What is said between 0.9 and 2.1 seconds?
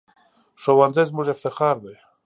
زموږ افتخار دی